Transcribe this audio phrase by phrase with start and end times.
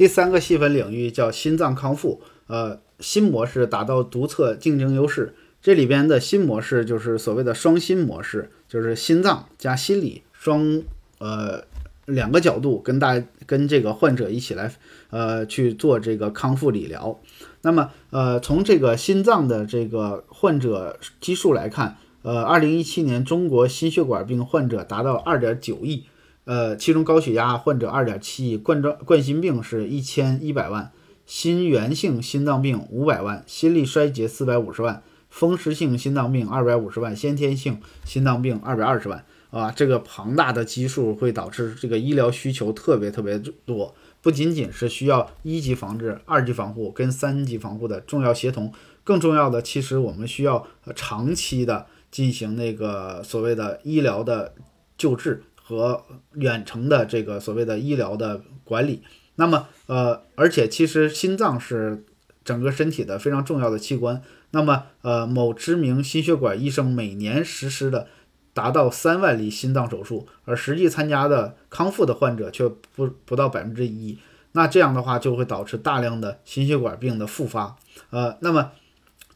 [0.00, 5.34] 第三个细分领域叫心脏康复，呃，新模式达到独特竞争优势。
[5.60, 10.82] 这里边的新模式就是所谓的双心模式，就是心脏加心理双
[11.18, 11.64] 呃
[12.06, 14.72] 两个角度跟大跟这个患者一起来
[15.10, 17.20] 呃去做这个康复理疗。
[17.60, 26.04] 那么呃从这个心脏的这个患者基数来看，呃，二零一七年中国心血管病患者达到二点九亿。
[26.50, 30.90] 呃，其中高血压患者二点七亿，冠状冠心病是一千一百万，
[31.24, 48.72] 心源性心脏病五百万，心力衰竭四百五十万，风湿性心脏病二百五十万，先天性心脏病二百二十万啊，这个庞大的基数会导致这个医疗需求特别特别多，不仅仅是需要一级防治、二级防护跟三级防护的重要协同，
[49.04, 54.52] 更重要的其实我们需要长期的进行那个所谓的医疗的
[54.98, 55.44] 救治。
[55.70, 59.04] 和远程的这个所谓的医疗的管理，
[59.36, 62.04] 那么呃，而且其实心脏是
[62.42, 64.20] 整个身体的非常重要的器官。
[64.50, 68.08] 那么呃，某知名心血管医生每年实施的
[68.52, 74.18] 达到三万例心脏手术，而实际参加的康复的患者却不不到百分之一。
[74.52, 77.76] 那这样的话就会导致大量的心血管病的复发。
[78.10, 78.72] 呃，那么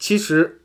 [0.00, 0.62] 其实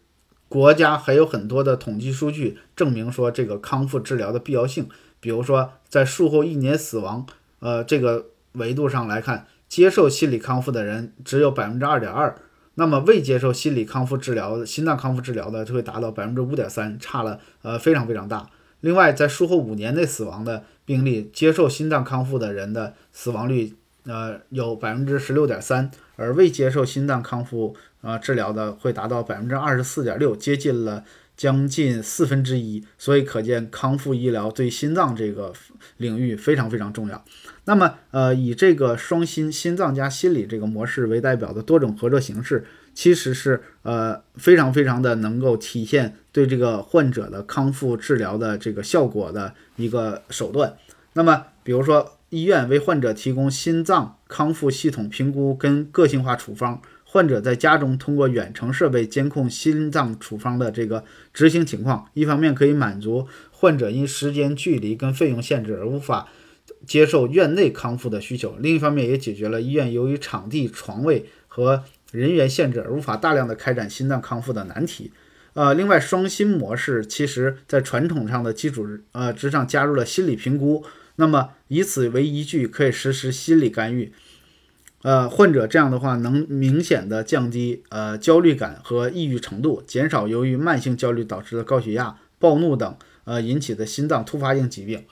[0.48, 4.90] 国家还有很多的统计数据证明说这个康复治疗的必要性。
[5.20, 7.26] 比如说，在术后一年死亡，
[7.60, 12.36] 呃，这个维度上来看，接受心理康复的人只有百分之二点二，
[12.76, 18.50] 那么未接受心理康复治疗的、心脏康复治疗的就会达到百分之五点三，差了呃非常非常大。
[18.82, 23.74] 另外，在术后五年内死亡的病例，接受心脏康复的人的死亡率
[24.06, 31.04] 呃有百分之十六点三，而未接受心脏康复啊治疗的会达到百分之二十四点六，接近了。
[31.40, 35.54] 将近四分之一，所以可见康复医疗对心脏这个
[35.96, 37.24] 领域非常非常重要。
[37.64, 50.76] 那么，呃，以这个双心心脏加心理这个模式为代表的多种合作形式，其实是呃非常非常的能够体现对这个患者的康复治疗的这个效果的一个手段。
[51.14, 56.82] 那么，比如说医院为患者提供心脏康复系统评估跟个性化处方。
[57.12, 61.04] 患者在家中通过远程设备监控心脏处方的这个
[61.34, 66.30] 执行情况，一方面可以满足患者因时间、距离跟费用限制而无法
[66.86, 75.12] 接受院内康复的需求，另一方面也解决了医院由于场地、床位和人员限制而无法大量的开展心脏康复的难题。
[75.54, 84.14] 呃，另外双心模式其实在传统上的基础呃之上加入了心理评估，那么以此为依据可以实施心理干预。
[85.02, 95.06] 呃，患者这样的话能明显的降低呃焦虑感和抑郁程度，减少由于慢性焦虑导致的高血压、暴怒等呃引起的心脏突发性疾病，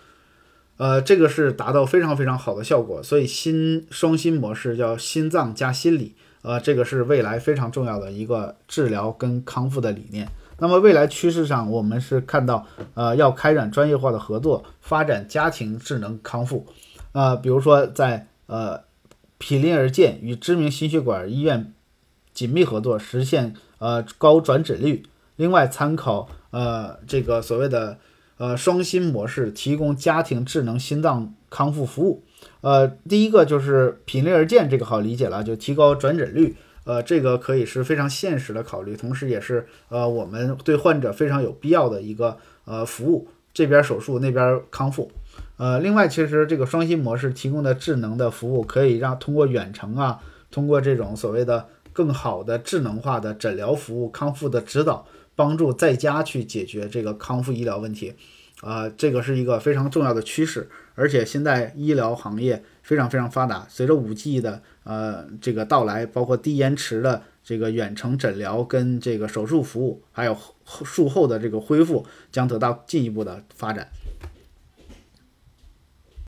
[0.76, 3.02] 呃，这个是达到非常非常好的效果。
[3.02, 10.28] 所以心双心模式叫心脏加心理，呃，这个是未来非常重要的一个治疗跟康复的理念。
[10.60, 16.66] 那么未来趋势上，我们是看到呃要开展专业化的合作，发展家庭智能康复，
[17.14, 18.86] 呃，比如说在呃。
[19.38, 21.74] 毗邻而建，与知名心血管医院
[22.34, 25.04] 紧密合作，实现呃高转诊率。
[25.36, 28.00] 另外，参考呃这个所谓的
[28.38, 32.24] 呃双心模式，提供家庭智能心脏康复服务。
[32.62, 36.56] 呃，第一个就是毗邻而建，这个好理解了，就提高转诊率。
[36.86, 43.28] 呃，这个可以是非常现实的考虑，同时也是呃我们对患者非常有必要的一个呃服务。
[43.54, 45.12] 这边手术，那边康复。
[45.58, 50.20] 呃，另外，其实这个双心模式提供的智能的服务，可以让通过远程啊，
[50.52, 58.14] 通过这种所谓的更好的智能化的诊疗服务、康复的指导，帮助在家去解决这个康复医疗问题。
[58.62, 60.68] 啊，这个是一个非常重要的趋势。
[60.96, 70.36] 而且现在医疗行业非常非常发达，随着五 G 的呃这个到来，包括低延迟的这个远程诊疗跟这个手术服务，还有
[70.66, 73.88] 术后的这个恢复，将得到进一步的发展。